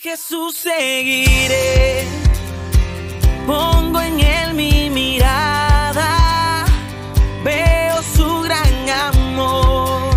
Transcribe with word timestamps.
Jesús 0.00 0.56
seguiré, 0.56 2.04
pongo 3.48 4.00
en 4.00 4.20
él 4.20 4.54
mi 4.54 4.88
mirada, 4.90 6.64
veo 7.44 8.00
su 8.14 8.42
gran 8.42 8.88
amor, 8.88 10.12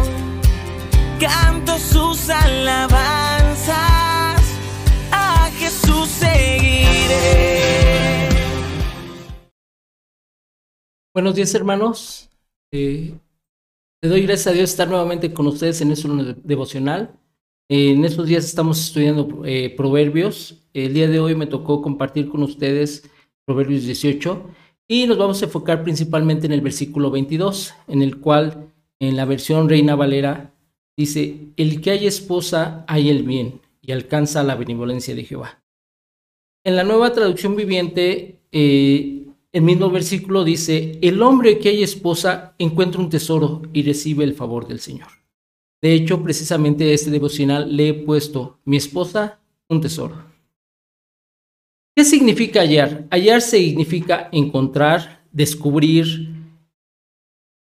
canto 1.20 1.80
sus 1.80 2.30
alabanzas, 2.30 3.76
a 5.12 5.50
Jesús 5.58 6.08
seguiré. 6.10 7.60
Buenos 11.12 11.34
días 11.34 11.56
hermanos, 11.56 12.30
eh, 12.72 13.16
le 14.00 14.10
doy 14.10 14.22
gracias 14.28 14.46
a 14.46 14.52
Dios 14.52 14.70
estar 14.70 14.88
nuevamente 14.88 15.34
con 15.34 15.48
ustedes 15.48 15.82
en 15.82 15.92
este 15.92 16.08
devocional. 16.44 17.18
En 17.74 18.04
estos 18.04 18.28
días 18.28 18.44
estamos 18.44 18.84
estudiando 18.84 19.44
eh, 19.46 19.74
Proverbios. 19.78 20.58
El 20.74 20.94
día 20.94 21.08
de 21.08 21.22
hoy 21.22 21.36
me 21.36 21.48
tocó 21.48 21.82
compartir 21.82 22.28
con 22.28 22.44
ustedes 22.44 23.10
Proverbios 23.46 23.86
18 23.86 24.44
y 24.90 25.08
nos 25.08 25.18
vamos 25.18 25.42
a 25.42 25.46
enfocar 25.46 25.82
principalmente 25.82 26.48
en 26.48 26.52
el 26.52 26.60
versículo 26.60 27.10
22, 27.12 27.74
en 27.88 28.02
el 28.02 28.20
cual 28.20 28.74
en 29.00 29.16
la 29.16 29.24
versión 29.24 29.70
Reina 29.70 29.96
Valera 29.96 30.54
dice, 30.98 31.48
el 31.56 31.80
que 31.80 31.92
hay 31.92 32.08
esposa 32.08 32.84
hay 32.90 33.10
el 33.10 33.24
bien 33.24 33.62
y 33.82 33.94
alcanza 33.94 34.44
la 34.44 34.56
benevolencia 34.56 35.16
de 35.16 35.24
Jehová. 35.24 35.64
En 36.66 36.76
la 36.76 36.84
nueva 36.84 37.14
traducción 37.14 37.56
viviente, 37.56 38.42
eh, 38.52 39.28
el 39.54 39.62
mismo 39.62 39.90
versículo 39.90 40.44
dice, 40.44 41.00
el 41.02 41.22
hombre 41.22 41.58
que 41.58 41.70
hay 41.70 41.84
esposa 41.84 42.54
encuentra 42.58 43.00
un 43.00 43.10
tesoro 43.10 43.62
y 43.72 43.84
recibe 43.84 44.26
el 44.26 44.34
favor 44.34 44.68
del 44.68 44.82
Señor. 44.82 45.21
De 45.82 45.94
hecho, 45.94 46.22
precisamente 46.22 46.94
este 46.94 47.10
devocional 47.10 47.76
le 47.76 47.90
he 47.90 47.94
puesto 47.94 48.60
mi 48.66 48.78
esposa 48.78 49.40
un 49.68 49.82
tesoro. 49.82 50.24
¿Qué 51.96 52.06
significa 52.06 52.62
hallar? 52.62 53.08
Hallar 53.10 53.42
significa 53.42 54.30
encontrar, 54.32 55.26
descubrir, 55.32 56.30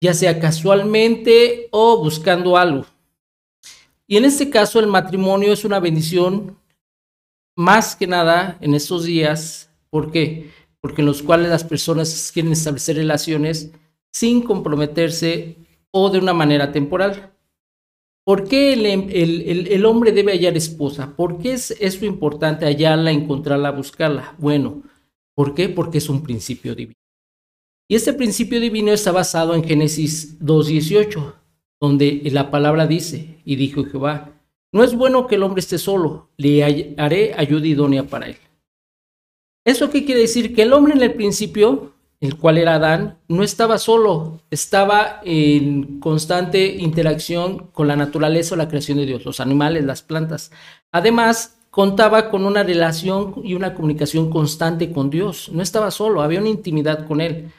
ya 0.01 0.13
sea 0.13 0.39
casualmente 0.39 1.67
o 1.71 2.01
buscando 2.01 2.57
algo. 2.57 2.85
Y 4.07 4.17
en 4.17 4.25
este 4.25 4.49
caso 4.49 4.79
el 4.79 4.87
matrimonio 4.87 5.51
es 5.51 5.65
una 5.65 5.79
bendición 5.79 6.57
más 7.55 7.95
que 7.95 8.07
nada 8.07 8.57
en 8.61 8.75
estos 8.75 9.03
días. 9.03 9.69
¿Por 9.89 10.11
qué? 10.11 10.51
Porque 10.79 11.01
en 11.01 11.07
los 11.07 11.21
cuales 11.21 11.49
las 11.49 11.63
personas 11.63 12.31
quieren 12.33 12.51
establecer 12.51 12.95
relaciones 12.97 13.71
sin 14.11 14.41
comprometerse 14.41 15.57
o 15.91 16.09
de 16.09 16.19
una 16.19 16.33
manera 16.33 16.71
temporal. 16.71 17.34
¿Por 18.25 18.47
qué 18.47 18.73
el, 18.73 19.85
hombre 19.85 20.11
debe 20.11 20.31
hallar 20.31 20.57
esposa? 20.57 21.15
¿Por 21.15 21.37
qué 21.37 21.53
es 21.53 21.69
esto 21.79 22.07
importante 22.07 22.65
hallarla, 22.65 23.11
encontrarla, 23.11 23.69
buscarla? 23.69 24.35
Bueno, 24.39 24.81
¿por 25.35 25.53
qué? 25.53 25.69
Porque 25.69 25.99
es 25.99 26.09
un 26.09 26.23
principio 26.23 26.73
divino. 26.73 26.97
Y 27.87 27.93
este 27.93 28.13
principio 28.13 28.59
divino 28.59 28.91
está 28.91 29.11
basado 29.11 29.53
en 29.53 29.63
Génesis 29.63 30.39
2.18, 30.39 31.35
donde 31.79 32.21
la 32.31 32.49
palabra 32.49 32.87
dice, 32.87 33.41
y 33.45 33.57
dijo 33.57 33.83
Jehová, 33.83 34.41
no 34.73 34.83
es 34.83 34.95
bueno 34.95 35.27
que 35.27 35.35
el 35.35 35.43
hombre 35.43 35.59
esté 35.59 35.77
solo, 35.77 36.31
le 36.37 36.63
haré 36.97 37.35
ayuda 37.37 37.67
idónea 37.67 38.07
para 38.07 38.25
él. 38.25 38.37
¿Eso 39.65 39.91
qué 39.91 40.03
quiere 40.03 40.21
decir? 40.21 40.55
Que 40.55 40.63
el 40.63 40.73
hombre 40.73 40.95
en 40.95 41.01
el 41.03 41.13
principio 41.13 41.93
el 42.21 42.37
cual 42.37 42.57
era 42.57 42.75
Adán, 42.75 43.17
no 43.27 43.43
estaba 43.43 43.77
solo, 43.77 44.41
estaba 44.49 45.21
en 45.23 45.99
constante 45.99 46.65
interacción 46.65 47.67
con 47.73 47.87
la 47.87 47.95
naturaleza 47.95 48.55
o 48.55 48.57
la 48.57 48.67
creación 48.69 48.97
de 48.97 49.05
Dios, 49.05 49.25
los 49.25 49.39
animales, 49.39 49.83
las 49.83 50.01
plantas. 50.01 50.51
Además, 50.91 51.57
contaba 51.69 52.29
con 52.29 52.45
una 52.45 52.63
relación 52.63 53.35
y 53.43 53.53
una 53.53 53.73
comunicación 53.73 54.29
constante 54.29 54.91
con 54.93 55.09
Dios. 55.09 55.49
No 55.51 55.61
estaba 55.61 55.91
solo, 55.91 56.21
había 56.21 56.39
una 56.39 56.49
intimidad 56.49 57.05
con 57.05 57.19
Él. 57.19 57.51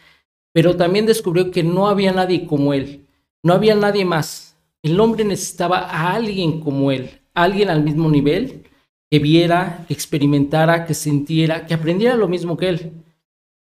Pero 0.55 0.75
también 0.75 1.05
descubrió 1.05 1.51
que 1.51 1.63
no 1.63 1.87
había 1.87 2.13
nadie 2.13 2.47
como 2.47 2.73
Él, 2.73 3.07
no 3.43 3.53
había 3.53 3.75
nadie 3.75 4.07
más. 4.07 4.57
El 4.83 4.99
hombre 5.01 5.23
necesitaba 5.23 5.81
a 5.81 6.15
alguien 6.15 6.61
como 6.61 6.91
Él, 6.91 7.21
alguien 7.35 7.69
al 7.69 7.83
mismo 7.83 8.09
nivel, 8.09 8.65
que 9.11 9.19
viera, 9.19 9.85
que 9.87 9.93
experimentara, 9.93 10.87
que 10.87 10.95
sintiera, 10.95 11.67
que 11.67 11.75
aprendiera 11.75 12.17
lo 12.17 12.27
mismo 12.27 12.57
que 12.57 12.71
Él. 12.71 12.93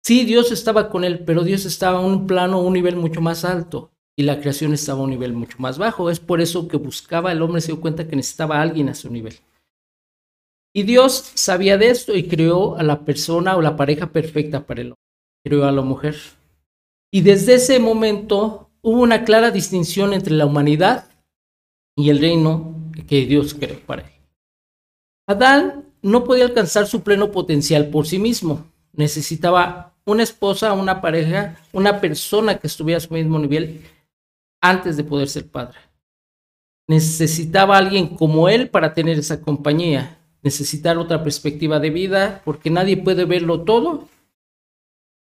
Sí, 0.08 0.24
Dios 0.24 0.54
estaba 0.54 0.90
con 0.90 1.04
él, 1.04 1.26
pero 1.26 1.44
Dios 1.44 1.66
estaba 1.66 1.98
a 1.98 2.02
un 2.02 2.28
plano, 2.28 2.62
un 2.62 2.72
nivel 2.72 2.96
mucho 2.96 3.20
más 3.20 3.44
alto 3.44 3.92
y 4.16 4.24
la 4.24 4.40
creación 4.40 4.72
estaba 4.72 5.02
a 5.02 5.04
un 5.04 5.10
nivel 5.10 5.34
mucho 5.34 5.58
más 5.60 5.78
bajo. 5.78 6.10
Es 6.10 6.22
por 6.22 6.40
eso 6.40 6.70
que 6.70 6.78
buscaba 6.78 7.34
el 7.34 7.42
hombre, 7.42 7.60
se 7.60 7.74
dio 7.74 7.82
cuenta 7.82 8.08
que 8.08 8.16
necesitaba 8.16 8.58
a 8.58 8.62
alguien 8.62 8.88
a 8.88 8.96
su 8.96 9.12
nivel. 9.12 9.36
Y 10.74 10.84
Dios 10.84 11.34
sabía 11.34 11.78
de 11.78 11.90
esto 11.90 12.16
y 12.16 12.24
creó 12.24 12.78
a 12.78 12.84
la 12.84 13.04
persona 13.04 13.58
o 13.58 13.62
la 13.62 13.76
pareja 13.76 14.14
perfecta 14.14 14.66
para 14.66 14.80
el 14.80 14.88
hombre. 14.94 15.04
Creó 15.44 15.66
a 15.66 15.74
la 15.74 15.82
mujer. 15.82 16.16
Y 17.12 17.20
desde 17.20 17.56
ese 17.56 17.78
momento 17.78 18.70
hubo 18.82 19.02
una 19.02 19.26
clara 19.26 19.52
distinción 19.52 20.14
entre 20.14 20.36
la 20.36 20.46
humanidad 20.46 21.10
y 21.98 22.12
el 22.12 22.20
reino 22.20 22.94
que 23.10 23.26
Dios 23.26 23.54
creó 23.54 23.82
para 23.82 24.04
él. 24.04 24.14
Adán 25.28 25.84
no 26.02 26.24
podía 26.24 26.46
alcanzar 26.46 26.88
su 26.88 27.02
pleno 27.02 27.30
potencial 27.30 27.90
por 27.90 28.08
sí 28.08 28.20
mismo. 28.20 28.72
Necesitaba 28.94 29.96
una 30.08 30.24
esposa, 30.24 30.74
una 30.74 31.02
pareja, 31.02 31.58
una 31.74 32.00
persona 32.00 32.58
que 32.58 32.68
estuviera 32.68 32.98
a 32.98 33.02
su 33.02 33.14
mismo 33.14 33.38
nivel 33.38 33.82
antes 34.62 34.96
de 34.96 35.04
poder 35.04 35.28
ser 35.28 35.48
padre. 35.48 35.78
Necesitaba 36.88 37.76
a 37.76 37.80
alguien 37.80 38.16
como 38.16 38.48
él 38.48 38.70
para 38.70 38.94
tener 38.94 39.20
esa 39.20 39.42
compañía, 39.42 40.18
necesitar 40.42 40.98
otra 40.98 41.24
perspectiva 41.24 41.80
de 41.80 41.90
vida, 41.90 42.42
porque 42.46 42.70
nadie 42.70 42.96
puede 42.96 43.26
verlo 43.26 43.64
todo, 43.64 44.08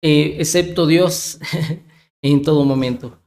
eh, 0.03 0.37
excepto 0.39 0.87
Dios 0.87 1.41
en 2.23 2.43
todo 2.43 2.65
momento. 2.65 3.19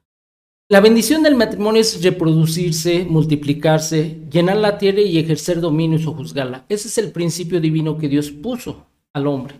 La 0.69 0.79
bendición 0.79 1.23
del 1.23 1.35
matrimonio 1.35 1.81
es 1.81 2.03
reproducirse, 2.03 3.03
multiplicarse, 3.03 4.21
llenar 4.31 4.57
la 4.57 4.77
tierra 4.77 5.01
y 5.01 5.17
ejercer 5.17 5.59
dominio 5.59 5.99
o 6.07 6.13
juzgarla. 6.13 6.65
Ese 6.69 6.87
es 6.87 6.99
el 6.99 7.11
principio 7.11 7.59
divino 7.59 7.97
que 7.97 8.07
Dios 8.07 8.29
puso 8.29 8.85
al 9.11 9.25
hombre. 9.25 9.55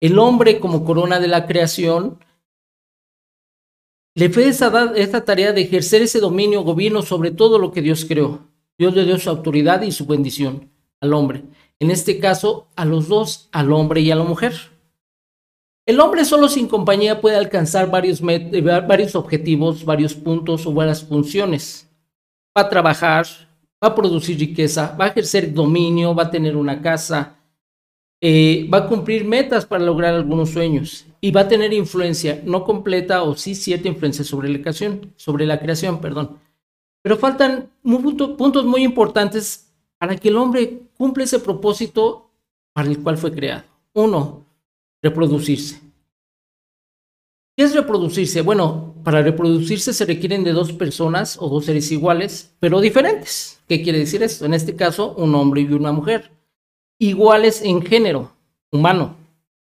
El 0.00 0.18
hombre 0.18 0.60
como 0.60 0.84
corona 0.84 1.18
de 1.18 1.28
la 1.28 1.46
creación 1.46 2.18
le 4.14 4.30
fue 4.30 4.48
esa, 4.48 4.92
esta 4.96 5.24
tarea 5.24 5.52
de 5.52 5.62
ejercer 5.62 6.02
ese 6.02 6.20
dominio, 6.20 6.62
gobierno 6.62 7.02
sobre 7.02 7.30
todo 7.30 7.58
lo 7.58 7.72
que 7.72 7.82
Dios 7.82 8.04
creó. 8.04 8.48
Dios 8.78 8.94
le 8.94 9.04
dio 9.04 9.18
su 9.18 9.30
autoridad 9.30 9.82
y 9.82 9.92
su 9.92 10.06
bendición 10.06 10.70
al 11.00 11.12
hombre. 11.12 11.44
En 11.80 11.90
este 11.90 12.18
caso, 12.18 12.68
a 12.76 12.84
los 12.84 13.08
dos, 13.08 13.48
al 13.52 13.72
hombre 13.72 14.00
y 14.00 14.10
a 14.10 14.16
la 14.16 14.24
mujer. 14.24 14.54
El 15.86 16.00
hombre 16.00 16.24
solo 16.24 16.48
sin 16.48 16.68
compañía 16.68 17.20
puede 17.20 17.36
alcanzar 17.36 17.90
varios, 17.90 18.20
eh, 18.20 18.60
varios 18.60 19.14
objetivos, 19.14 19.84
varios 19.84 20.14
puntos 20.14 20.66
o 20.66 20.72
varias 20.72 21.02
funciones. 21.02 21.88
Va 22.56 22.62
a 22.62 22.68
trabajar, 22.68 23.26
va 23.82 23.88
a 23.88 23.94
producir 23.94 24.38
riqueza, 24.38 24.94
va 25.00 25.06
a 25.06 25.08
ejercer 25.08 25.52
dominio, 25.52 26.14
va 26.14 26.24
a 26.24 26.30
tener 26.30 26.56
una 26.56 26.82
casa, 26.82 27.37
eh, 28.20 28.68
va 28.72 28.78
a 28.78 28.86
cumplir 28.88 29.24
metas 29.24 29.64
para 29.64 29.84
lograr 29.84 30.14
algunos 30.14 30.50
sueños 30.50 31.06
y 31.20 31.30
va 31.30 31.42
a 31.42 31.48
tener 31.48 31.72
influencia, 31.72 32.42
no 32.44 32.64
completa 32.64 33.22
o 33.22 33.36
sí 33.36 33.54
cierta 33.54 33.88
influencia 33.88 34.24
sobre 34.24 34.48
la 34.48 34.60
creación, 34.60 35.12
sobre 35.16 35.46
la 35.46 35.60
creación, 35.60 36.00
perdón. 36.00 36.38
Pero 37.02 37.16
faltan 37.16 37.70
puntos 37.82 38.64
muy 38.64 38.82
importantes 38.82 39.72
para 39.98 40.16
que 40.16 40.28
el 40.28 40.36
hombre 40.36 40.82
cumpla 40.96 41.24
ese 41.24 41.38
propósito 41.38 42.30
para 42.72 42.88
el 42.88 43.00
cual 43.02 43.18
fue 43.18 43.32
creado. 43.32 43.64
Uno, 43.92 44.44
reproducirse. 45.00 45.80
¿Qué 47.56 47.64
es 47.64 47.74
reproducirse? 47.74 48.42
Bueno, 48.42 48.94
para 49.04 49.22
reproducirse 49.22 49.92
se 49.92 50.04
requieren 50.04 50.44
de 50.44 50.52
dos 50.52 50.72
personas 50.72 51.36
o 51.40 51.48
dos 51.48 51.64
seres 51.64 51.90
iguales, 51.90 52.54
pero 52.60 52.80
diferentes. 52.80 53.60
¿Qué 53.68 53.82
quiere 53.82 53.98
decir 53.98 54.22
esto? 54.22 54.44
En 54.44 54.54
este 54.54 54.76
caso, 54.76 55.14
un 55.16 55.34
hombre 55.34 55.62
y 55.62 55.72
una 55.72 55.92
mujer 55.92 56.37
iguales 56.98 57.62
en 57.62 57.82
género 57.82 58.32
humano, 58.70 59.16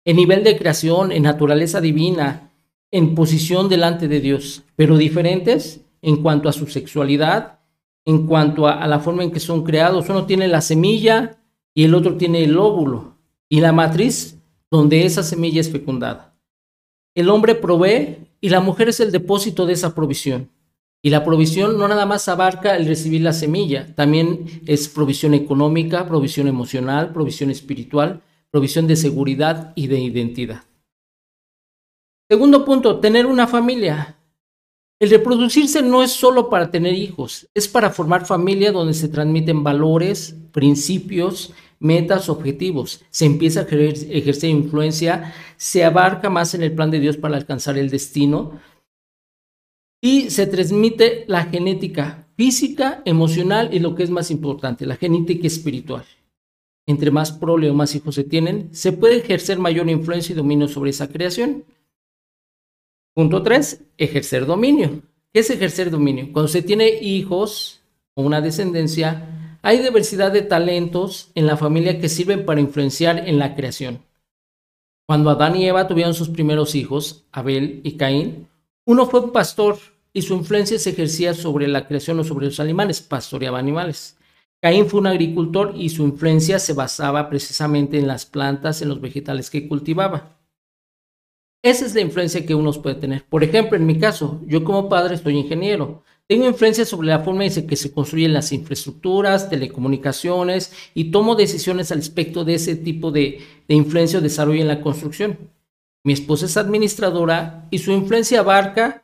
en 0.05 0.17
nivel 0.17 0.43
de 0.43 0.57
creación, 0.57 1.11
en 1.11 1.23
naturaleza 1.23 1.81
divina, 1.81 2.51
en 2.91 3.15
posición 3.15 3.69
delante 3.69 4.07
de 4.07 4.19
Dios, 4.19 4.63
pero 4.75 4.97
diferentes 4.97 5.81
en 6.01 6.21
cuanto 6.21 6.49
a 6.49 6.53
su 6.53 6.67
sexualidad, 6.67 7.59
en 8.05 8.27
cuanto 8.27 8.67
a, 8.67 8.85
la 8.87 8.99
forma 8.99 9.23
en 9.23 9.31
que 9.31 9.39
son 9.39 9.63
creados. 9.63 10.09
Uno 10.09 10.25
tiene 10.25 10.47
la 10.47 10.61
semilla 10.61 11.37
y 11.73 11.85
el 11.85 11.95
otro 11.95 12.17
tiene 12.17 12.43
el 12.43 12.57
óvulo 12.57 13.15
y 13.49 13.61
la 13.61 13.71
matriz 13.71 14.37
donde 14.69 15.05
esa 15.05 15.23
semilla 15.23 15.61
es 15.61 15.71
fecundada. 15.71 16.35
El 17.15 17.29
hombre 17.29 17.55
provee 17.55 18.17
y 18.41 18.49
la 18.49 18.59
mujer 18.59 18.89
es 18.89 18.99
el 18.99 19.11
depósito 19.11 19.65
de 19.65 19.73
esa 19.73 19.95
provisión. 19.95 20.49
Y 21.05 21.09
la 21.09 21.25
provisión 21.25 21.77
no 21.77 21.89
nada 21.89 22.05
más 22.05 22.29
abarca 22.29 22.77
el 22.77 22.85
recibir 22.85 23.21
la 23.21 23.33
semilla, 23.33 23.93
también 23.93 24.61
es 24.65 24.87
provisión 24.87 25.33
económica, 25.33 26.07
provisión 26.07 26.47
emocional, 26.47 27.11
provisión 27.11 27.51
espiritual, 27.51 28.21
provisión 28.49 28.87
de 28.87 28.95
seguridad 28.95 29.73
y 29.75 29.87
de 29.87 29.99
identidad. 29.99 30.63
Segundo 32.29 32.63
punto, 32.63 33.01
tener 33.01 33.25
una 33.25 33.47
familia. 33.47 34.15
El 34.97 35.09
reproducirse 35.09 35.81
no 35.81 36.03
es 36.03 36.11
solo 36.11 36.49
para 36.49 36.71
tener 36.71 36.93
hijos, 36.93 37.49
es 37.53 37.67
para 37.67 37.89
formar 37.89 38.25
familia 38.25 38.71
donde 38.71 38.93
se 38.93 39.09
transmiten 39.09 39.61
valores, 39.61 40.37
principios, 40.53 41.51
metas, 41.79 42.29
objetivos. 42.29 43.03
Se 43.09 43.25
empieza 43.25 43.59
a 43.59 43.63
ejercer 43.63 44.49
influencia, 44.49 45.33
se 45.57 45.83
abarca 45.83 46.29
más 46.29 46.53
en 46.53 46.63
el 46.63 46.71
plan 46.71 46.91
de 46.91 47.01
Dios 47.01 47.17
para 47.17 47.35
alcanzar 47.35 47.77
el 47.77 47.89
destino 47.89 48.61
y 50.05 50.31
se 50.31 50.47
transmite 50.47 51.23
la 51.27 51.45
genética 51.45 52.27
física, 52.35 53.01
emocional 53.05 53.69
y 53.71 53.79
lo 53.79 53.95
que 53.95 54.03
es 54.03 54.09
más 54.09 54.31
importante, 54.31 54.85
la 54.85 54.97
genética 54.97 55.47
espiritual. 55.47 56.03
Entre 56.85 57.09
más 57.09 57.31
prole 57.31 57.69
o 57.69 57.73
más 57.73 57.95
hijos 57.95 58.15
se 58.15 58.25
tienen, 58.25 58.67
se 58.75 58.91
puede 58.91 59.15
ejercer 59.15 59.59
mayor 59.59 59.89
influencia 59.89 60.33
y 60.33 60.35
dominio 60.35 60.67
sobre 60.67 60.89
esa 60.89 61.07
creación. 61.07 61.63
Punto 63.15 63.43
3. 63.43 63.81
Ejercer 63.97 64.45
dominio. 64.45 65.03
¿Qué 65.31 65.39
es 65.39 65.49
ejercer 65.49 65.89
dominio? 65.89 66.33
Cuando 66.33 66.49
se 66.49 66.61
tiene 66.61 66.89
hijos 66.89 67.79
o 68.13 68.23
una 68.23 68.41
descendencia, 68.41 69.57
hay 69.61 69.79
diversidad 69.79 70.33
de 70.33 70.41
talentos 70.41 71.31
en 71.33 71.47
la 71.47 71.55
familia 71.55 72.01
que 72.01 72.09
sirven 72.09 72.45
para 72.45 72.59
influenciar 72.59 73.29
en 73.29 73.39
la 73.39 73.55
creación. 73.55 74.03
Cuando 75.07 75.29
Adán 75.29 75.55
y 75.55 75.65
Eva 75.65 75.87
tuvieron 75.87 76.13
sus 76.13 76.27
primeros 76.27 76.75
hijos, 76.75 77.23
Abel 77.31 77.79
y 77.85 77.93
Caín, 77.93 78.49
uno 78.85 79.05
fue 79.05 79.31
pastor 79.31 79.77
y 80.13 80.21
su 80.21 80.35
influencia 80.35 80.77
se 80.79 80.91
ejercía 80.91 81.33
sobre 81.33 81.67
la 81.67 81.87
creación 81.87 82.19
o 82.19 82.23
sobre 82.23 82.45
los 82.45 82.59
animales, 82.59 83.01
pastoreaba 83.01 83.59
animales. 83.59 84.15
Caín 84.61 84.87
fue 84.87 85.01
un 85.01 85.07
agricultor 85.07 85.73
y 85.75 85.89
su 85.89 86.03
influencia 86.03 86.59
se 86.59 86.73
basaba 86.73 87.29
precisamente 87.29 87.97
en 87.97 88.07
las 88.07 88.25
plantas, 88.25 88.81
en 88.81 88.89
los 88.89 89.01
vegetales 89.01 89.49
que 89.49 89.67
cultivaba. 89.67 90.39
Esa 91.63 91.85
es 91.85 91.95
la 91.95 92.01
influencia 92.01 92.45
que 92.45 92.55
uno 92.55 92.71
puede 92.73 92.95
tener. 92.95 93.25
Por 93.25 93.43
ejemplo, 93.43 93.77
en 93.77 93.85
mi 93.85 93.97
caso, 93.97 94.41
yo 94.45 94.63
como 94.63 94.89
padre 94.89 95.17
soy 95.17 95.37
ingeniero. 95.37 96.03
Tengo 96.27 96.47
influencia 96.47 96.85
sobre 96.85 97.07
la 97.07 97.19
forma 97.19 97.45
en 97.45 97.67
que 97.67 97.75
se 97.75 97.91
construyen 97.91 98.33
las 98.33 98.51
infraestructuras, 98.51 99.49
telecomunicaciones 99.49 100.71
y 100.93 101.11
tomo 101.11 101.35
decisiones 101.35 101.91
al 101.91 101.99
respecto 101.99 102.45
de 102.45 102.55
ese 102.55 102.75
tipo 102.75 103.11
de, 103.11 103.41
influencia 103.67 104.19
o 104.19 104.21
desarrollo 104.21 104.61
en 104.61 104.67
la 104.67 104.81
construcción. 104.81 105.37
Mi 106.05 106.13
esposa 106.13 106.45
es 106.45 106.57
administradora 106.57 107.67
y 107.71 107.79
su 107.79 107.91
influencia 107.91 108.39
abarca 108.39 109.02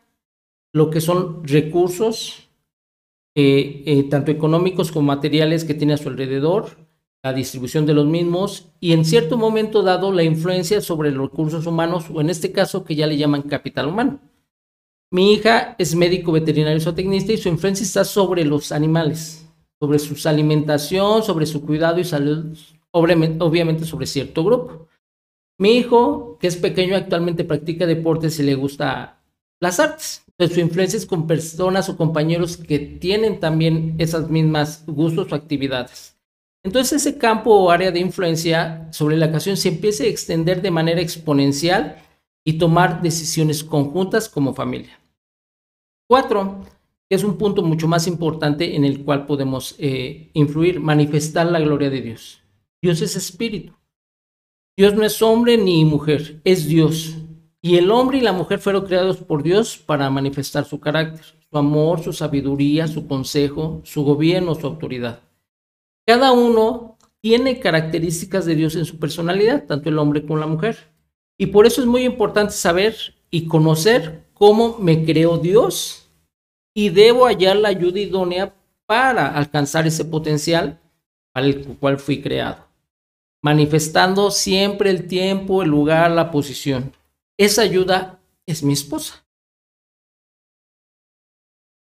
lo 0.73 0.89
que 0.89 1.01
son 1.01 1.43
recursos, 1.45 2.49
eh, 3.35 3.83
eh, 3.85 4.03
tanto 4.09 4.31
económicos 4.31 4.91
como 4.91 5.07
materiales 5.07 5.65
que 5.65 5.73
tiene 5.73 5.93
a 5.93 5.97
su 5.97 6.09
alrededor, 6.09 6.77
la 7.23 7.33
distribución 7.33 7.85
de 7.85 7.93
los 7.93 8.05
mismos 8.05 8.71
y 8.79 8.93
en 8.93 9.03
cierto 9.03 9.37
momento 9.37 9.83
dado 9.83 10.11
la 10.11 10.23
influencia 10.23 10.79
sobre 10.79 11.11
los 11.11 11.29
recursos 11.29 11.65
humanos 11.65 12.05
o 12.13 12.21
en 12.21 12.29
este 12.29 12.51
caso 12.51 12.85
que 12.85 12.95
ya 12.95 13.07
le 13.07 13.17
llaman 13.17 13.41
capital 13.41 13.87
humano. 13.87 14.19
Mi 15.11 15.33
hija 15.33 15.75
es 15.79 15.95
médico 15.95 16.31
veterinario 16.31 16.79
zootecnista 16.79 17.33
y 17.33 17.37
su 17.37 17.49
influencia 17.49 17.83
está 17.83 18.05
sobre 18.05 18.45
los 18.45 18.71
animales, 18.71 19.45
sobre 19.79 19.99
su 19.99 20.29
alimentación, 20.29 21.23
sobre 21.23 21.45
su 21.45 21.65
cuidado 21.65 21.99
y 21.99 22.03
salud, 22.03 22.57
obviamente 22.91 23.85
sobre 23.85 24.05
cierto 24.05 24.43
grupo. 24.43 24.87
Mi 25.57 25.71
hijo, 25.77 26.37
que 26.39 26.47
es 26.47 26.55
pequeño, 26.55 26.95
actualmente 26.95 27.43
practica 27.43 27.85
deportes 27.85 28.39
y 28.39 28.43
le 28.43 28.55
gusta 28.55 29.18
las 29.59 29.79
artes. 29.79 30.23
Entonces, 30.29 30.55
su 30.55 30.61
influencia 30.61 30.97
es 30.97 31.05
con 31.05 31.27
personas 31.27 31.89
o 31.89 31.97
compañeros 31.97 32.57
que 32.57 32.79
tienen 32.79 33.39
también 33.39 33.95
esas 33.97 34.29
mismas 34.29 34.83
gustos 34.85 35.31
o 35.31 35.35
actividades. 35.35 36.19
Entonces 36.63 37.01
ese 37.05 37.17
campo 37.17 37.51
o 37.51 37.71
área 37.71 37.91
de 37.91 37.99
influencia 37.99 38.87
sobre 38.91 39.15
la 39.15 39.31
canción 39.31 39.55
se 39.55 39.69
empieza 39.69 40.03
a 40.03 40.07
extender 40.07 40.61
de 40.61 40.71
manera 40.71 41.01
exponencial 41.01 42.01
y 42.43 42.57
tomar 42.57 43.01
decisiones 43.01 43.63
conjuntas 43.63 44.27
como 44.27 44.53
familia. 44.53 44.99
Cuatro, 46.07 46.59
que 47.09 47.15
es 47.15 47.23
un 47.23 47.37
punto 47.37 47.63
mucho 47.63 47.87
más 47.87 48.07
importante 48.07 48.75
en 48.75 48.83
el 48.83 49.03
cual 49.05 49.25
podemos 49.25 49.75
eh, 49.77 50.29
influir, 50.33 50.79
manifestar 50.79 51.45
la 51.45 51.59
gloria 51.59 51.89
de 51.89 52.01
Dios. 52.01 52.41
Dios 52.81 53.01
es 53.01 53.15
espíritu. 53.15 53.73
Dios 54.77 54.93
no 54.95 55.03
es 55.03 55.21
hombre 55.21 55.57
ni 55.57 55.83
mujer, 55.85 56.41
es 56.43 56.67
Dios. 56.67 57.15
Y 57.61 57.75
el 57.75 57.91
hombre 57.91 58.19
y 58.19 58.21
la 58.21 58.31
mujer 58.31 58.59
fueron 58.59 58.85
creados 58.85 59.17
por 59.17 59.43
Dios 59.43 59.77
para 59.77 60.09
manifestar 60.09 60.65
su 60.65 60.79
carácter, 60.79 61.25
su 61.49 61.57
amor, 61.57 62.01
su 62.01 62.13
sabiduría, 62.13 62.87
su 62.87 63.05
consejo, 63.05 63.81
su 63.83 64.03
gobierno, 64.03 64.55
su 64.55 64.67
autoridad. 64.67 65.19
Cada 66.05 66.31
uno 66.31 66.97
tiene 67.21 67.59
características 67.59 68.45
de 68.45 68.55
Dios 68.55 68.75
en 68.75 68.85
su 68.85 68.97
personalidad, 68.97 69.65
tanto 69.65 69.89
el 69.89 69.99
hombre 69.99 70.21
como 70.21 70.37
la 70.37 70.47
mujer. 70.47 70.77
Y 71.37 71.47
por 71.47 71.65
eso 71.65 71.81
es 71.81 71.87
muy 71.87 72.03
importante 72.03 72.53
saber 72.53 72.95
y 73.29 73.45
conocer 73.45 74.25
cómo 74.33 74.77
me 74.79 75.03
creó 75.03 75.37
Dios 75.37 76.09
y 76.73 76.89
debo 76.89 77.25
hallar 77.25 77.57
la 77.57 77.69
ayuda 77.69 77.99
idónea 77.99 78.55
para 78.85 79.27
alcanzar 79.27 79.85
ese 79.85 80.05
potencial 80.05 80.79
para 81.33 81.45
el 81.45 81.77
cual 81.77 81.99
fui 81.99 82.21
creado, 82.21 82.65
manifestando 83.43 84.31
siempre 84.31 84.89
el 84.89 85.07
tiempo, 85.07 85.61
el 85.61 85.69
lugar, 85.69 86.09
la 86.11 86.31
posición. 86.31 86.93
Esa 87.39 87.61
ayuda 87.61 88.21
es 88.45 88.63
mi 88.63 88.73
esposa. 88.73 89.25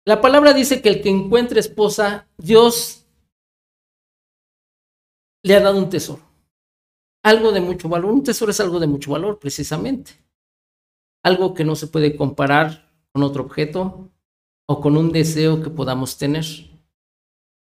La 0.05 0.20
palabra 0.20 0.53
dice 0.53 0.82
que 0.82 0.91
el 0.91 1.03
que 1.03 1.08
encuentre 1.08 1.61
esposa, 1.61 2.29
Dios 2.37 3.06
le 5.43 5.56
ha 5.56 5.61
dado 5.61 5.79
un 5.79 5.88
tesoro. 5.88 6.23
Algo 7.25 7.53
de 7.53 7.62
mucho 7.62 7.88
valor. 7.88 8.12
Un 8.12 8.23
tesoro 8.23 8.50
es 8.50 8.61
algo 8.61 8.79
de 8.79 8.87
mucho 8.87 9.12
valor, 9.12 9.38
precisamente. 9.38 10.12
Algo 11.25 11.55
que 11.55 11.64
no 11.64 11.75
se 11.75 11.87
puede 11.87 12.17
comparar 12.17 12.93
con 13.12 13.23
otro 13.23 13.43
objeto 13.43 14.11
o 14.69 14.81
con 14.82 14.99
un 14.99 15.11
deseo 15.11 15.62
que 15.62 15.70
podamos 15.70 16.19
tener. 16.19 16.44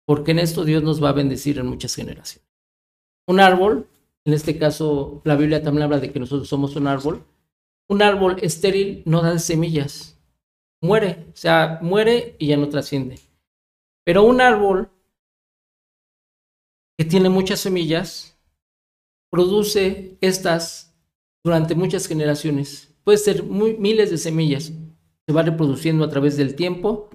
Porque 0.06 0.32
en 0.32 0.40
esto 0.40 0.64
Dios 0.64 0.84
nos 0.84 1.04
va 1.04 1.10
a 1.10 1.14
bendecir 1.14 1.58
en 1.58 1.66
muchas 1.66 1.96
generaciones. 1.96 2.48
Un 3.28 3.40
árbol, 3.40 3.90
en 4.26 4.34
este 4.34 4.60
caso 4.60 5.24
la 5.26 5.36
Biblia 5.36 5.64
también 5.64 5.86
habla 5.86 6.00
de 6.00 6.12
que 6.12 6.20
nosotros 6.20 6.48
somos 6.48 6.76
un 6.76 6.86
árbol. 6.86 7.26
Un 7.90 8.04
árbol 8.04 8.38
estéril 8.44 9.02
no 9.06 9.24
da 9.24 9.40
semillas. 9.40 10.16
Muere, 10.80 11.26
o 11.34 11.36
sea, 11.36 11.80
muere 11.82 12.36
y 12.38 12.48
ya 12.48 12.58
no 12.58 12.70
trasciende. 12.70 13.20
Pero 14.06 14.24
un 14.24 14.42
árbol 14.42 14.92
que 16.98 17.06
tiene 17.06 17.30
muchas 17.30 17.62
semillas, 17.62 18.38
produce 19.32 20.18
estas 20.22 20.96
durante 21.44 21.74
muchas 21.74 22.08
generaciones. 22.08 22.94
Puede 23.04 23.18
ser 23.18 23.44
miles 23.44 24.12
de 24.12 24.18
semillas. 24.20 24.72
Se 25.26 25.34
va 25.34 25.42
reproduciendo 25.42 26.04
a 26.06 26.10
través 26.10 26.38
del 26.38 26.56
tiempo 26.56 27.10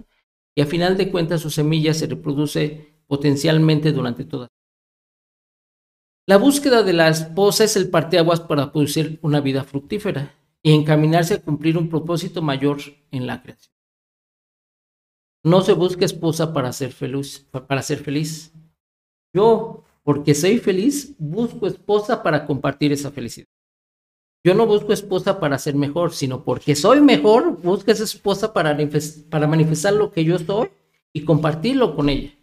y 0.57 0.63
a 0.63 0.67
final 0.67 0.97
de 0.97 1.11
cuentas 1.11 1.43
su 1.43 1.51
semilla 1.51 1.95
se 1.95 2.07
reproduce 2.07 2.95
potencialmente 3.07 3.93
durante 3.93 4.25
toda. 4.25 4.49
La 6.27 6.39
búsqueda 6.39 6.83
de 6.83 6.95
la 6.95 7.11
esposa 7.11 7.63
es 7.63 7.77
el 7.77 7.91
parteaguas 7.91 8.41
para 8.41 8.73
producir 8.73 9.21
una 9.23 9.41
vida 9.41 9.63
fructífera 9.63 10.35
y 10.67 10.73
encaminarse 10.73 11.35
a 11.35 11.43
cumplir 11.43 11.77
un 11.77 11.91
propósito 11.91 12.41
mayor 12.41 12.79
en 13.11 13.27
la 13.27 13.43
creación. 13.43 13.75
No 15.45 15.61
se 15.61 15.75
busca 15.75 16.07
esposa 16.07 16.55
para 16.55 16.73
ser 16.73 16.91
feliz, 16.91 17.47
para 17.51 17.83
ser 17.83 17.99
feliz. 17.99 18.51
Yo, 19.35 19.85
porque 20.03 20.35
soy 20.35 20.59
feliz, 20.59 21.15
busco 21.19 21.67
esposa 21.67 22.23
para 22.23 22.47
compartir 22.47 22.93
esa 22.93 23.11
felicidad. 23.11 23.47
Yo 24.43 24.55
no 24.55 24.67
busco 24.67 24.95
esposa 24.95 25.39
para 25.39 25.59
ser 25.59 25.75
mejor, 25.75 26.13
sino 26.13 26.45
porque 26.45 26.75
soy 26.75 27.03
mejor, 27.03 27.61
busco 27.61 27.91
esa 27.91 28.05
esposa 28.05 28.55
para, 28.55 28.75
para 29.29 29.47
manifestar 29.47 29.93
lo 29.93 30.13
que 30.13 30.25
yo 30.25 30.39
soy 30.39 30.71
y 31.13 31.27
compartirlo 31.27 31.95
con 31.95 32.09
ella. 32.09 32.39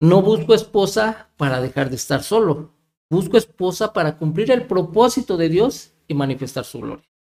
No 0.00 0.22
busco 0.22 0.54
esposa 0.54 1.32
para 1.36 1.60
dejar 1.60 1.90
de 1.90 1.96
estar 1.96 2.22
solo. 2.22 2.76
Busco 3.10 3.36
esposa 3.36 3.92
para 3.92 4.18
cumplir 4.18 4.52
el 4.52 4.66
propósito 4.66 5.36
de 5.36 5.48
Dios 5.48 5.92
y 6.06 6.14
manifestar 6.14 6.64
su 6.64 6.80
gloria. 6.80 7.13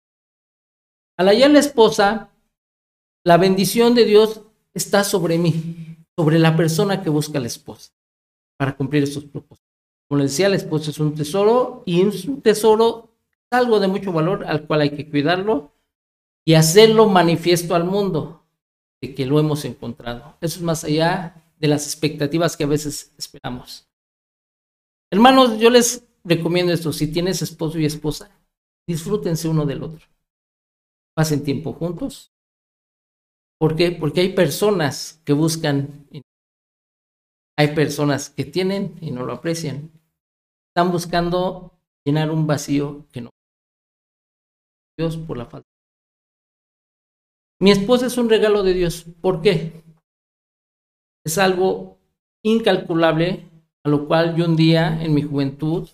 Al 1.22 1.28
hallar 1.28 1.52
la 1.52 1.60
esposa, 1.60 2.32
la 3.24 3.38
bendición 3.38 3.94
de 3.94 4.06
Dios 4.06 4.42
está 4.74 5.04
sobre 5.04 5.38
mí, 5.38 6.00
sobre 6.18 6.40
la 6.40 6.58
persona 6.58 7.04
que 7.04 7.12
busca 7.12 7.40
la 7.40 7.46
esposa 7.46 7.92
para 8.58 8.76
cumplir 8.76 9.04
estos 9.04 9.26
propósitos. 9.26 9.72
Como 10.08 10.20
les 10.20 10.32
decía, 10.32 10.50
la 10.50 10.56
esposa 10.56 10.90
es 10.90 10.98
un 10.98 11.14
tesoro 11.14 11.84
y 11.86 12.02
es 12.02 12.26
un 12.26 12.42
tesoro 12.42 13.14
algo 13.52 13.80
de 13.80 13.88
mucho 13.88 14.12
valor 14.12 14.46
al 14.48 14.66
cual 14.66 14.82
hay 14.82 14.90
que 14.96 15.08
cuidarlo 15.12 15.72
y 16.44 16.56
hacerlo 16.56 17.08
manifiesto 17.08 17.76
al 17.76 17.84
mundo 17.84 18.44
de 19.00 19.14
que 19.14 19.28
lo 19.28 19.40
hemos 19.40 19.64
encontrado. 19.64 20.38
Eso 20.42 20.58
es 20.58 20.64
más 20.64 20.84
allá 20.84 21.36
de 21.60 21.68
las 21.68 21.86
expectativas 21.86 22.58
que 22.58 22.64
a 22.64 22.68
veces 22.68 23.14
esperamos. 23.16 23.88
Hermanos, 25.12 25.60
yo 25.60 25.70
les 25.70 26.04
recomiendo 26.24 26.74
esto, 26.74 26.92
si 26.92 27.06
tienes 27.06 27.44
esposo 27.44 27.78
y 27.78 27.86
esposa, 27.86 28.32
disfrútense 28.88 29.48
uno 29.48 29.68
del 29.68 29.84
otro. 29.84 30.08
Pasen 31.22 31.44
tiempo 31.44 31.74
juntos. 31.74 32.34
¿Por 33.60 33.76
qué? 33.76 33.92
Porque 33.92 34.22
hay 34.22 34.34
personas 34.34 35.22
que 35.24 35.34
buscan 35.34 36.08
hay 37.56 37.76
personas 37.76 38.32
que 38.32 38.44
tienen 38.44 38.98
y 39.02 39.12
no 39.12 39.24
lo 39.24 39.34
aprecian. 39.34 39.92
Están 40.70 40.92
buscando 40.92 41.78
llenar 42.04 42.32
un 42.32 42.48
vacío 42.48 43.06
que 43.12 43.22
no. 43.22 43.30
Dios 44.98 45.16
por 45.16 45.38
la 45.38 45.46
falta. 45.46 45.68
Mi 47.60 47.70
esposa 47.70 48.08
es 48.08 48.18
un 48.18 48.28
regalo 48.28 48.64
de 48.64 48.74
Dios. 48.74 49.06
¿Por 49.22 49.44
qué? 49.44 49.84
Es 51.24 51.38
algo 51.38 52.00
incalculable 52.44 53.48
a 53.84 53.90
lo 53.90 54.08
cual 54.08 54.36
yo 54.36 54.46
un 54.46 54.56
día 54.56 55.04
en 55.04 55.14
mi 55.14 55.22
juventud, 55.22 55.88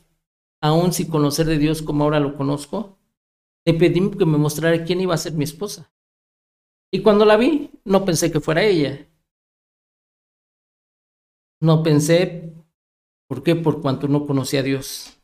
aún 0.63 0.93
sin 0.93 1.09
conocer 1.09 1.47
de 1.47 1.57
Dios 1.57 1.81
como 1.81 2.05
ahora 2.05 2.21
lo 2.21 2.37
conozco, 2.37 2.96
le 3.67 3.73
pedí 3.73 4.11
que 4.11 4.25
me 4.25 4.37
mostrara 4.37 4.85
quién 4.85 5.01
iba 5.01 5.13
a 5.13 5.17
ser 5.17 5.33
mi 5.33 5.43
esposa. 5.43 5.91
Y 6.89 7.01
cuando 7.01 7.25
la 7.25 7.35
vi, 7.35 7.69
no 7.83 8.05
pensé 8.05 8.31
que 8.31 8.39
fuera 8.39 8.63
ella. 8.63 9.05
No 11.59 11.83
pensé, 11.83 12.53
¿por 13.27 13.43
qué? 13.43 13.57
Por 13.57 13.81
cuanto 13.81 14.07
no 14.07 14.25
conocía 14.25 14.61
a 14.61 14.63
Dios. 14.63 15.19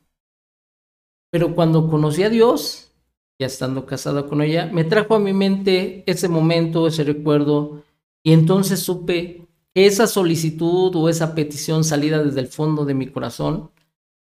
Pero 1.32 1.56
cuando 1.56 1.90
conocí 1.90 2.24
a 2.24 2.30
Dios, 2.30 2.92
ya 3.40 3.48
estando 3.48 3.86
casada 3.86 4.28
con 4.28 4.42
ella, 4.42 4.66
me 4.66 4.84
trajo 4.84 5.16
a 5.16 5.20
mi 5.20 5.32
mente 5.32 6.04
ese 6.06 6.28
momento, 6.28 6.86
ese 6.86 7.06
recuerdo, 7.06 7.82
y 8.26 8.34
entonces 8.34 8.82
supe 8.82 9.48
que 9.74 9.86
esa 9.86 10.06
solicitud 10.06 10.94
o 10.98 11.08
esa 11.08 11.34
petición 11.34 11.86
salida 11.86 12.22
desde 12.22 12.42
el 12.42 12.48
fondo 12.48 12.84
de 12.84 12.94
mi 12.94 13.08
corazón 13.08 13.72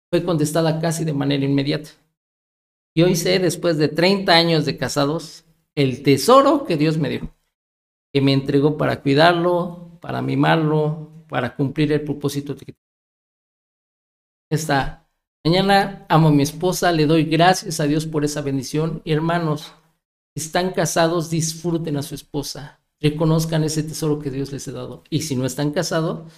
fue 0.09 0.25
contestada 0.25 0.81
casi 0.81 1.05
de 1.05 1.13
manera 1.13 1.45
inmediata. 1.45 1.91
Y 2.93 3.03
hoy 3.03 3.15
sé, 3.15 3.39
después 3.39 3.77
de 3.77 3.87
30 3.87 4.33
años 4.33 4.65
de 4.65 4.77
casados, 4.77 5.45
el 5.75 6.03
tesoro 6.03 6.65
que 6.65 6.77
Dios 6.77 6.97
me 6.97 7.09
dio, 7.09 7.33
que 8.13 8.21
me 8.21 8.33
entregó 8.33 8.77
para 8.77 9.01
cuidarlo, 9.01 9.97
para 10.01 10.21
mimarlo, 10.21 11.25
para 11.29 11.55
cumplir 11.55 11.91
el 11.93 12.01
propósito 12.01 12.55
que 12.55 12.75
Esta 14.49 15.07
mañana 15.45 16.05
amo 16.09 16.27
a 16.27 16.31
mi 16.31 16.43
esposa, 16.43 16.91
le 16.91 17.05
doy 17.05 17.23
gracias 17.23 17.79
a 17.79 17.85
Dios 17.85 18.05
por 18.05 18.25
esa 18.25 18.41
bendición. 18.41 19.01
Y 19.05 19.13
hermanos, 19.13 19.73
están 20.35 20.71
casados, 20.71 21.29
disfruten 21.29 21.95
a 21.95 22.01
su 22.01 22.15
esposa, 22.15 22.81
reconozcan 22.99 23.63
ese 23.63 23.83
tesoro 23.83 24.19
que 24.19 24.31
Dios 24.31 24.51
les 24.51 24.67
ha 24.67 24.73
dado. 24.73 25.03
Y 25.09 25.21
si 25.21 25.37
no 25.37 25.45
están 25.45 25.71
casados, 25.71 26.29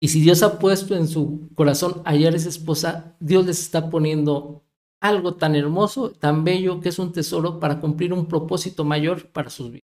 y 0.00 0.08
si 0.08 0.20
Dios 0.20 0.44
ha 0.44 0.60
puesto 0.60 0.94
en 0.94 1.08
su 1.08 1.50
corazón 1.54 2.02
hallar 2.04 2.36
esa 2.36 2.48
esposa, 2.48 3.16
Dios 3.18 3.44
les 3.46 3.60
está 3.60 3.90
poniendo 3.90 4.64
algo 5.00 5.34
tan 5.34 5.54
hermoso, 5.54 6.10
tan 6.10 6.44
bello, 6.44 6.80
que 6.80 6.90
es 6.90 6.98
un 6.98 7.12
tesoro 7.12 7.58
para 7.58 7.80
cumplir 7.80 8.12
un 8.12 8.26
propósito 8.26 8.84
mayor 8.84 9.28
para 9.30 9.50
sus 9.50 9.70
vidas. 9.72 9.88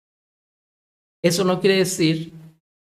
Eso 1.22 1.44
no 1.44 1.60
quiere 1.60 1.76
decir 1.76 2.32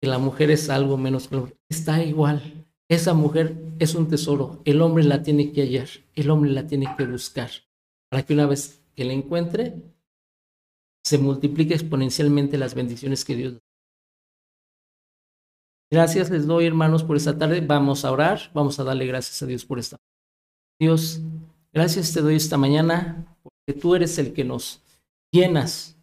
que 0.00 0.08
la 0.08 0.18
mujer 0.18 0.50
es 0.50 0.70
algo 0.70 0.96
menos 0.96 1.28
que 1.28 1.34
el 1.34 1.40
hombre. 1.40 1.56
Está 1.68 2.02
igual. 2.02 2.66
Esa 2.88 3.14
mujer 3.14 3.56
es 3.78 3.94
un 3.94 4.08
tesoro. 4.08 4.60
El 4.64 4.80
hombre 4.82 5.04
la 5.04 5.22
tiene 5.22 5.52
que 5.52 5.62
hallar. 5.62 5.88
El 6.14 6.30
hombre 6.30 6.50
la 6.50 6.66
tiene 6.66 6.94
que 6.96 7.04
buscar. 7.04 7.50
Para 8.10 8.24
que 8.24 8.34
una 8.34 8.46
vez 8.46 8.82
que 8.94 9.04
la 9.04 9.12
encuentre, 9.12 9.74
se 11.04 11.18
multiplique 11.18 11.74
exponencialmente 11.74 12.58
las 12.58 12.74
bendiciones 12.74 13.24
que 13.24 13.36
Dios 13.36 13.58
Gracias 15.92 16.30
les 16.30 16.46
doy, 16.46 16.64
hermanos, 16.64 17.04
por 17.04 17.18
esta 17.18 17.36
tarde. 17.36 17.60
Vamos 17.60 18.06
a 18.06 18.12
orar. 18.12 18.50
Vamos 18.54 18.80
a 18.80 18.84
darle 18.84 19.06
gracias 19.06 19.42
a 19.42 19.46
Dios 19.46 19.66
por 19.66 19.78
esta. 19.78 19.98
Dios, 20.80 21.20
gracias 21.72 22.12
te 22.12 22.20
doy 22.20 22.36
esta 22.36 22.56
mañana 22.56 23.36
porque 23.42 23.80
tú 23.80 23.94
eres 23.94 24.18
el 24.18 24.32
que 24.32 24.44
nos 24.44 24.80
llenas 25.32 25.96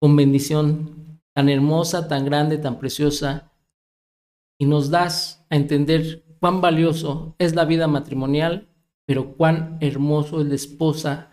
con 0.00 0.16
bendición 0.16 1.20
tan 1.34 1.48
hermosa, 1.48 2.08
tan 2.08 2.24
grande, 2.24 2.58
tan 2.58 2.78
preciosa, 2.78 3.50
y 4.58 4.66
nos 4.66 4.90
das 4.90 5.44
a 5.50 5.56
entender 5.56 6.22
cuán 6.40 6.60
valioso 6.60 7.34
es 7.38 7.54
la 7.54 7.64
vida 7.64 7.88
matrimonial, 7.88 8.68
pero 9.06 9.34
cuán 9.34 9.78
hermoso 9.80 10.40
es 10.40 10.46
la 10.46 10.54
esposa, 10.54 11.30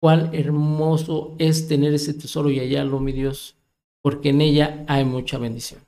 cuán 0.00 0.34
hermoso 0.34 1.36
es 1.38 1.68
tener 1.68 1.92
ese 1.94 2.14
tesoro 2.14 2.50
y 2.50 2.58
hallarlo, 2.58 3.00
mi 3.00 3.12
Dios, 3.12 3.56
porque 4.02 4.30
en 4.30 4.40
ella 4.40 4.84
hay 4.88 5.04
mucha 5.04 5.38
bendición. 5.38 5.80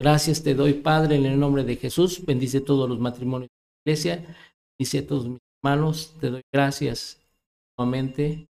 Gracias 0.00 0.42
te 0.42 0.54
doy, 0.54 0.74
Padre, 0.74 1.16
en 1.16 1.26
el 1.26 1.40
nombre 1.40 1.64
de 1.64 1.76
Jesús. 1.76 2.24
Bendice 2.24 2.60
todos 2.60 2.88
los 2.88 3.00
matrimonios 3.00 3.48
de 3.48 3.92
la 3.92 3.92
iglesia. 3.92 4.36
Bendice 4.78 4.98
a 4.98 5.06
todos 5.06 5.28
mis 5.28 5.40
manos, 5.62 6.14
te 6.20 6.30
doy 6.30 6.42
gracias 6.52 7.20
nuevamente. 7.76 8.48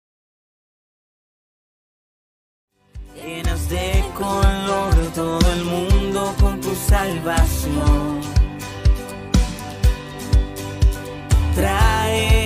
Llenas 3.15 3.69
de 3.69 4.03
color 4.17 4.93
todo 5.13 5.51
el 5.53 5.65
mundo 5.65 6.33
con 6.39 6.59
tu 6.61 6.73
salvación. 6.73 8.21
Trae 11.55 12.40